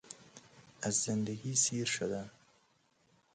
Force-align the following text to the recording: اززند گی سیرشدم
اززند 0.81 1.29
گی 1.29 1.55
سیرشدم 1.55 2.29